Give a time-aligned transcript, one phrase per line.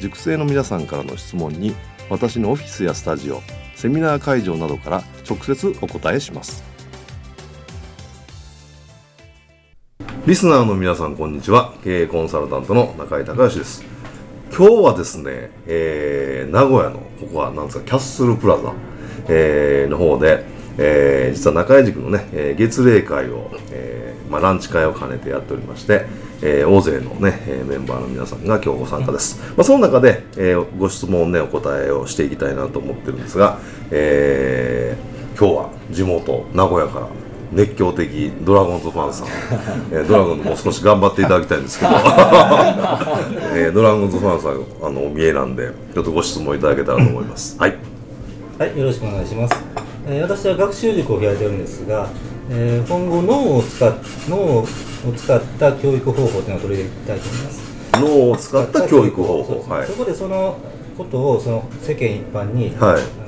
[0.00, 1.74] 塾生の皆さんからの質問に
[2.10, 3.40] 私のオフィスやスタジオ
[3.74, 6.64] セミナー会場などから直接お答えします。
[10.26, 11.74] リスナーの皆さんこんにちは。
[11.84, 13.84] 経営コンサルタントの中井隆義です。
[14.56, 18.72] 今日はですね、えー、名古屋のここは何ですかキャッスルプラザ、
[19.28, 20.44] えー、の方で、
[20.78, 26.06] えー、実は中井塾のね、えー、月例会を、えーまあ、ランチ会を兼ねてやっておりまして
[26.46, 29.40] えー、大勢のね、えメンバーの皆さんが今日ご参加です。
[29.56, 33.58] まあ、その中で、えー、ご質問ね、お答えをしていきたいなと思ってるんですが、
[33.90, 37.08] えー、今日は地元、名古屋から
[37.50, 39.28] 熱狂的ドラゴンズファンさん、
[39.90, 41.92] えー、ドラゴンズもう少し頑張っていただきたいんですけど、
[43.54, 44.52] えー、ドラゴンズファンさん
[44.82, 47.56] あのお見えなんでちょっとご質問いただけたらと思います。
[47.58, 47.76] はい、
[48.58, 49.54] はい、よろしくお願いします、
[50.06, 52.08] えー、私は学習塾を開いてるんですが、
[52.50, 53.94] えー、今後脳を使っ
[54.28, 54.66] 脳を
[55.16, 57.74] 使った教育方法というのを取り入れたいと思います。
[58.00, 60.58] 脳を使った教育方法はい、そこでその
[60.96, 62.74] ことをその世間一般に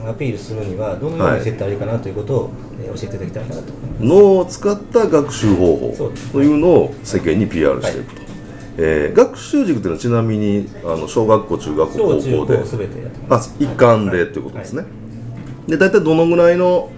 [0.09, 3.63] アピールするにはどのようにしていったらいいかなということを教えていただきたいなと
[4.01, 8.29] 脳を使った学習方法というのを世間に PR していくと、はい、
[8.79, 12.59] えー、学習塾というのはちなみにあの小学校中学校高校で。
[13.29, 14.91] あ一貫でということですね、はい、
[15.67, 16.91] で大体どのぐらいの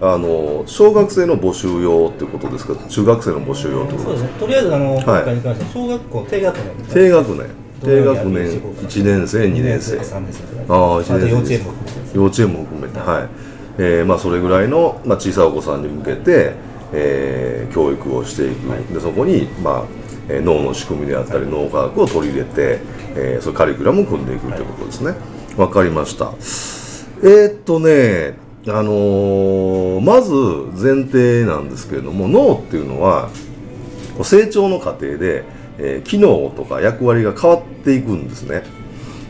[0.00, 2.74] あの小学生の募集用ってことですか？
[2.88, 4.28] 中学生の募集用ってことそうですね。
[4.38, 7.46] とりあえずあの、に関しては小学校低学年低学年。
[7.82, 8.60] 低学年。
[8.60, 9.96] 1年生2年生。
[9.96, 11.60] 3年生ああ1年生。
[12.14, 12.98] 幼稚園も含めて。
[12.98, 13.28] はい、
[13.78, 16.52] えーまあ、それぐらいの、まあ、小さいお子さんに向けて、
[16.92, 19.84] えー、教育をしていく、はい、でそこに、まあ
[20.28, 22.80] えー、脳の仕組みであったり、はい、脳科学を取り入れて、
[23.14, 25.14] えー、それカリキュラムを組んでいくということですね。
[25.56, 26.32] わ、はい、かりました
[27.22, 28.34] えー、っとね
[28.68, 30.32] あのー、まず
[30.82, 33.30] 前提なんですけれども脳っていうのは
[34.22, 35.44] 成長の過程で、
[35.78, 38.62] えー、機能とか役割が変わっていくんですね。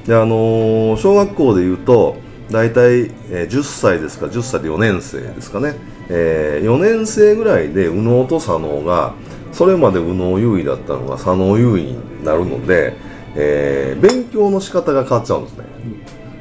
[0.06, 2.16] であのー、小学校でいうと
[2.50, 5.74] 大体、えー、10歳ですか10歳で4年生ですかね、
[6.08, 9.14] えー、4年生ぐらいで右脳と左脳が
[9.52, 12.94] それまで右脳優位だったのが左脳優位になるので、
[13.34, 15.64] えー、勉強の仕方が変わっちゃうんですね。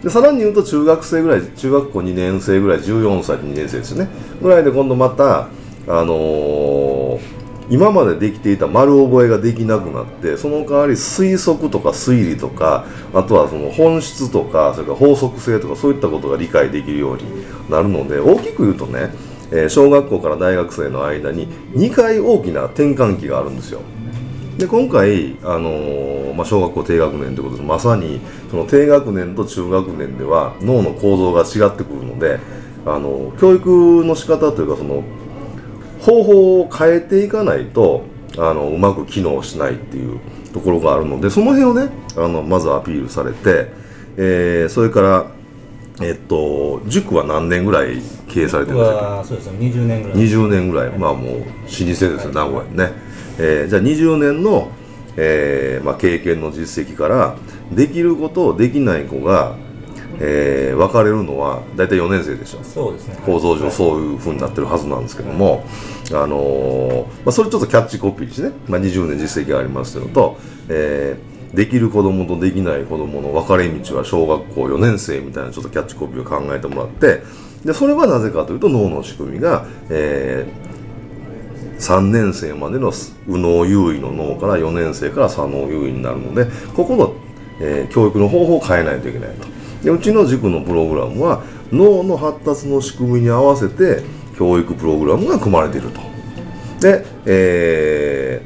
[0.05, 4.07] でさらに言うと中学生ぐらい中学校2年生ぐらい14歳2年生ですね
[4.39, 5.47] ぐらいで今度また
[5.88, 7.19] あのー、
[7.71, 12.85] 今までできていた丸覚えができなくなってその代わり推測とか推理とか
[13.16, 17.23] あとはその本質とかそれから法則性とかそういったことが理解できるように
[17.72, 19.09] なるので大きく言うとね、
[19.51, 23.81] えー、小学校から大学生の間に2回大きな転換期があるんですよ。
[24.57, 32.39] で今回、あの、まあ、小学校低学年ということでまさにその低学年と中学年では脳の構造が違ってくるので、
[32.85, 35.03] あの教育の仕方というかその
[35.99, 38.03] 方法を変えていかないと
[38.38, 40.19] あのうまく機能しないっていう
[40.53, 43.72] ところがあるのでその辺をねあのまずアピールされて、
[44.17, 45.31] えー、それから
[46.01, 49.23] えっと、塾は何年ぐらい経営されてるんですか？
[49.25, 49.57] そうですね。
[49.59, 50.17] 20年ぐらい。
[50.17, 51.45] 20年ぐらい、まあもう老舗
[51.85, 52.91] ですよ、名古屋にね。
[53.38, 54.69] えー、じゃあ20年の、
[55.17, 57.35] えーまあ、経験の実績から
[57.72, 59.55] できることできない子が、
[60.20, 63.17] えー、分かれるのは大体4年生でしょそうですね。
[63.25, 70.37] 構造上そういうふうになってるはずなんですけども、はい、あのー、まあ、それちょっとキャッチコピーですね、まあ、20年実績がありますけどと、
[70.70, 77.22] えー、できる子供とできない子供の分かれ道は小学校4年生みたいなちょっとキャッチコピーを考えてもらって
[77.64, 82.92] でそれはなぜかというと脳の仕組みが、えー、3年生までの
[83.28, 86.46] 右脳優位の脳から4年生から左脳優位になるので
[86.76, 87.14] ここの、
[87.59, 89.47] えー、教育の方法を変えないといけないと。
[89.84, 94.03] でうちの塾のプログラムは脳の発達の仕組みに合わせて
[94.38, 96.02] 教育プログラムが組まれていると。
[96.82, 98.42] で、え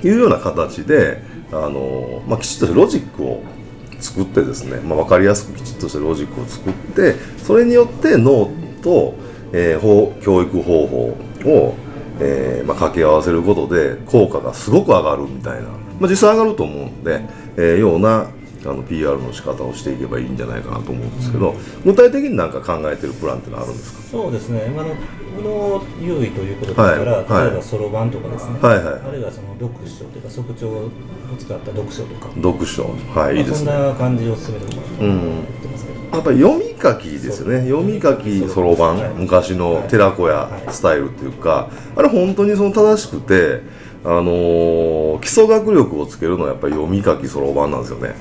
[0.00, 3.42] ー、いうような形であの、まあ、きちっとロジックを
[4.00, 8.50] 作ってですね、まあ、分かりやすくきちっとしたロジックを作ってそれによって脳
[8.82, 9.14] と、
[9.52, 10.98] えー、法教育方法
[11.44, 11.74] を、
[12.20, 15.68] えーまあ、掛け合わせることで効果がすごく上がるみたいな、
[16.00, 17.22] まあ、実際上がると思うんで、
[17.56, 18.30] えー、ような
[18.64, 24.02] あの PR の仕方をしていけばいいんじゃないかなと思うんですけど、具体的に何か考えてるプランってのはあるんですか？
[24.10, 24.94] そうですね、今の
[25.36, 30.90] 無能優位ということですから、はい、例えばそろばんとかですね、はいはい、あるいはその読書というか、速聴を
[31.38, 32.84] 使った読書とか、読書、
[33.14, 33.70] はい、いいですね。
[33.72, 34.90] そんな感じを進めてもらっ
[35.62, 35.98] てますけど。
[36.08, 37.68] やっぱり読み書きですよね。
[37.68, 43.60] 読み書きそろばん、はい、昔の寺子屋スタイルっていうか、はい、あれ本当にその正しくて、
[44.04, 48.14] あのー、基礎学力をつけるのはやっぱり読み書きそろばんなんですよね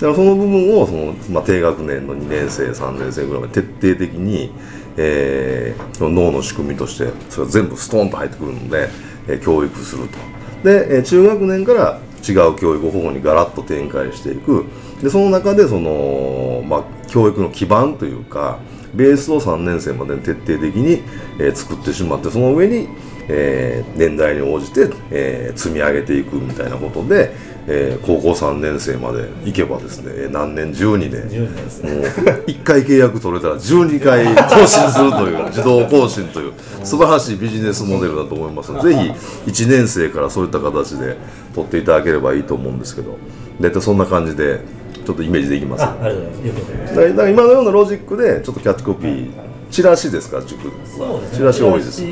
[0.00, 4.50] だからその部分をその、まあ、低学年の2年生3年生ぐらいまで徹底的に、
[4.96, 8.88] えー、脳の仕組みとしてそれ全部ストーンと入ってくるので、
[9.28, 10.18] えー、教育すると。
[10.64, 14.64] で、えー、中学年から違う教育方法にガラッと展開していく。
[15.02, 18.58] でその中でその、まあ、教育の基盤というか
[18.94, 21.02] ベースを3年生までに徹底的に、
[21.38, 22.88] えー、作ってしまってその上に、
[23.28, 27.32] えー、年代に応じて、えー、積み上げていくみたいなことで、
[27.66, 31.10] えー、高校3年生まで行けばですね何年12年。
[31.28, 31.94] 12年ですね。
[31.94, 32.04] もう
[32.46, 36.52] 1回契約取れたら12回更新するという 自動更新という
[36.82, 39.14] 素晴らしいビジネスモデルだと思いますので ぜ
[39.46, 41.16] ひ1年生からそういった形で
[41.54, 43.18] 取っていただければいいと思うんですけど
[43.60, 44.60] 大体そんな感じで
[45.04, 46.94] ちょっとイメージできます、あありがとうございます。
[46.94, 49.30] だから今のようなロジックでちょっとキャッチコピー、
[49.70, 50.42] チラシですか？
[50.42, 51.38] 塾そうですね。
[51.38, 52.02] チラシ多いです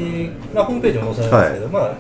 [0.55, 1.97] まあ、ホームページも載せられますけど、はい、まあ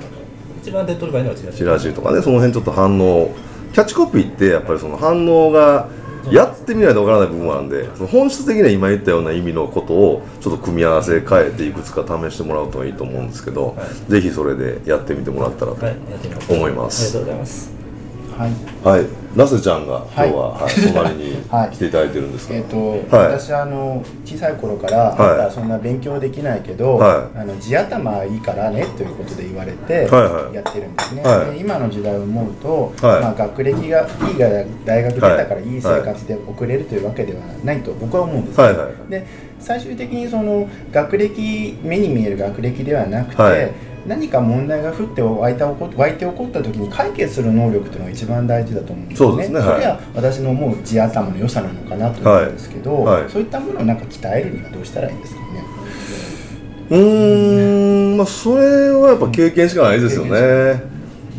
[0.62, 1.58] 一番手っ取り早いのはチラシ。
[1.58, 3.34] チラシとかねその辺ちょっと反応。
[3.72, 5.88] キャッチコピーってやっぱりその反応が
[6.30, 15.86] やってみないとわからない部分なんでその本質的には今言ったような意味のことをちょっと組み合わせ変えていくつか試してもらうといいと思うんですけど、はい、ぜひそれでやってみてもらったらと
[16.52, 17.16] 思います。
[17.16, 17.70] はい、ありがとうございます。
[18.36, 18.52] はい、
[18.84, 19.06] はい、
[19.38, 21.36] ラセちゃんが今日は、はい、隣に
[21.70, 22.66] 来ていただいてるんですか、えっ、ー、
[23.08, 30.08] と、はい、私あの小さい頃から、はい、そんな勉強できないけど、はい、あの地頭いいからねということで言われて
[30.52, 34.48] やってるんですね、はい、今の時代を思うと、まあ、学歴がいいが
[34.84, 35.68] 大学出たからい。
[35.68, 38.56] い生活で送れるというわけではないと僕は思うんです、
[39.08, 39.26] で
[39.60, 43.72] 最終的にその学歴目に見える学歴ではなくて、
[44.08, 49.28] 何か問題が降って湧いた湧いて起こった時に解決する能力というのが一番大事だと思うんですね。
[49.28, 53.22] そすね、はい、それは私の思う地頭の良さなのかなと思うんですけど、はい。
[53.22, 55.46] はい、そういったものをなんか鍛えるにはどうしたらいいんですかね。
[56.90, 60.98] うーん、まあそれはやっぱ経験しかないですよね。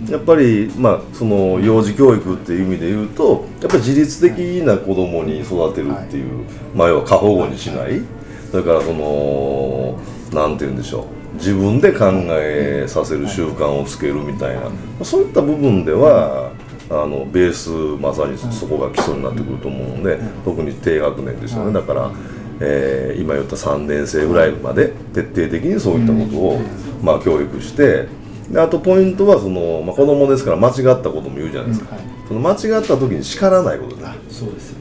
[0.09, 8.01] やっぱり、まあ、その幼児教育っていう意味で言うとやっぱり自律的な子供に育てるっていう、まあ、要は過保護にしない。
[8.51, 9.99] だからその
[10.33, 14.69] なんて言うんでしょう自分で考えさせる習慣をつけるみたいな。
[15.03, 16.51] そういった部分では
[16.89, 17.69] あのベース
[18.01, 21.73] まさにそこが基礎になってくると思うので特に低学年ですよね。
[21.73, 22.11] だから、
[22.59, 26.61] えー、今言った3年生ぐらいまで徹底的にそういったことを、
[27.03, 28.07] まあ、教育して
[28.49, 31.95] であとポイントはその、まあ、子供ですから間違ったことも言うじゃないですか、
[32.27, 34.15] その間違った時に叱らないことだ。
[34.29, 34.79] そうです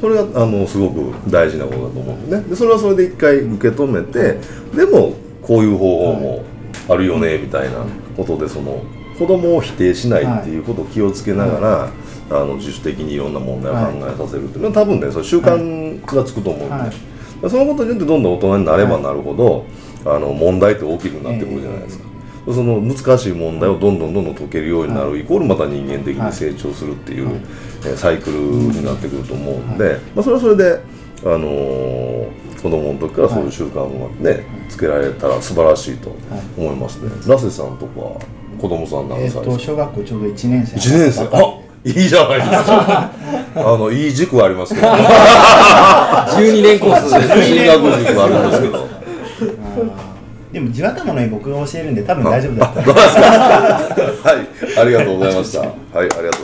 [0.00, 2.42] これがあのすごく大事なことだと思うんでね。
[2.42, 4.38] でそれはそれで一回受け止めて
[4.74, 5.14] でも
[5.46, 6.44] こういう方法も
[6.88, 7.84] あるよねみたいな
[8.16, 8.82] ことでその
[9.18, 11.92] 子供を否定しないっていうことを気をつけながら、
[12.30, 16.90] あの自主的にいろんな問題を考えさせるっていうのは多分ねそ習慣がつくと思うん
[17.40, 19.66] で、そのことによってどんどん大人になればなるほど、
[20.04, 22.04] あの問題って大きくなってくるじゃないですか。
[22.46, 27.40] その難しい問題をどんどんどんどん解けるようになるイコールまた人間的に成長するっていう、
[27.86, 30.80] えサイクルになってくると思うんで、まあ、それはそれで、
[31.24, 36.16] あのー子供の時からそういう習慣をね、つけられたら素晴らしいと
[36.56, 38.18] 思いますね、ラセさんとか
[38.58, 40.76] 子供さん何歳ですか、小学校ちょうど1年生。
[40.76, 41.28] 1年生。
[41.36, 43.10] あいいじゃないですか。
[43.54, 44.86] あのいい塾ありますけど。
[44.88, 48.88] 12年コース進学塾あるんですけど。
[50.54, 54.78] でも地頭の絵僕が教えるんで多分大丈夫だったはい。
[54.80, 55.60] ありがとうございました。
[55.60, 56.43] はいありがと